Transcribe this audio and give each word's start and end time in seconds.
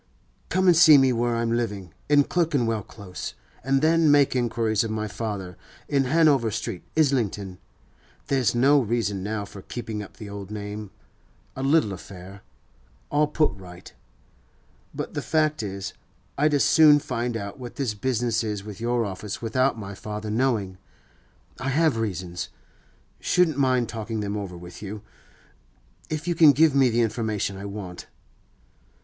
'Come 0.49 0.65
and 0.65 0.75
see 0.75 0.97
me 0.97 1.13
where 1.13 1.35
I'm 1.35 1.51
living, 1.51 1.93
in 2.09 2.23
Clerkenwell 2.23 2.81
Close, 2.81 3.35
and 3.63 3.83
then 3.83 4.09
make 4.09 4.35
inquiries 4.35 4.83
of 4.83 4.89
my 4.89 5.07
father, 5.07 5.57
in 5.87 6.05
Hanover 6.05 6.49
Street, 6.49 6.81
Islington. 6.97 7.59
There's 8.25 8.55
no 8.55 8.79
reason 8.79 9.21
now 9.21 9.45
for 9.45 9.61
keeping 9.61 10.01
up 10.01 10.17
the 10.17 10.27
old 10.27 10.49
name—a 10.49 11.61
little 11.61 11.93
affair—all 11.93 13.27
put 13.27 13.51
right. 13.53 13.93
But 14.91 15.13
the 15.13 15.21
fact 15.21 15.61
is, 15.61 15.93
I'd 16.35 16.55
as 16.55 16.63
soon 16.63 16.97
find 16.97 17.37
out 17.37 17.59
what 17.59 17.75
this 17.75 17.93
business 17.93 18.43
is 18.43 18.63
with 18.63 18.81
your 18.81 19.05
office 19.05 19.39
without 19.39 19.77
my 19.77 19.93
father 19.93 20.31
knowing. 20.31 20.79
I 21.59 21.69
have 21.69 21.97
reasons; 21.97 22.49
shouldn't 23.19 23.57
mind 23.59 23.87
talking 23.87 24.21
them 24.21 24.35
over 24.35 24.57
with 24.57 24.81
you, 24.81 25.03
if 26.09 26.27
you 26.27 26.33
can 26.33 26.53
give 26.53 26.73
me 26.73 26.89
the 26.89 27.01
information 27.01 27.55
I 27.55 27.65
want. 27.65 28.07